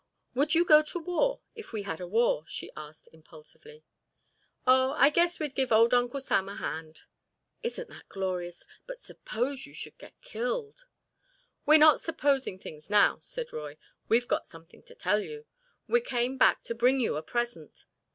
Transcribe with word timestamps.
"Would 0.33 0.55
you 0.55 0.65
go 0.65 0.81
to 0.81 0.97
war 0.97 1.41
if 1.53 1.73
we 1.73 1.83
had 1.83 1.99
a 2.01 2.07
war?" 2.07 2.43
she 2.47 2.71
asked 2.75 3.07
impulsively. 3.13 3.83
"Oh, 4.65 4.93
I 4.93 5.11
guess 5.11 5.37
we'd 5.39 5.53
give 5.53 5.71
old 5.71 5.93
Uncle 5.93 6.19
Samuel 6.19 6.55
a 6.55 6.57
hand." 6.57 7.01
"Isn't 7.61 7.87
that 7.89 8.09
glorious! 8.09 8.65
But 8.87 8.97
suppose 8.97 9.67
you 9.67 9.75
should 9.75 9.99
get 9.99 10.19
killed." 10.23 10.87
"We're 11.67 11.77
not 11.77 12.01
supposing 12.01 12.57
things 12.57 12.89
now," 12.89 13.19
said 13.19 13.53
Roy. 13.53 13.77
"We've 14.09 14.27
got 14.27 14.47
something 14.47 14.81
to 14.87 14.95
tell 14.95 15.19
you. 15.21 15.45
We 15.87 16.01
came 16.01 16.35
back 16.35 16.63
to 16.63 16.73
bring 16.73 16.99
you 16.99 17.15
a 17.15 17.21
present. 17.21 17.85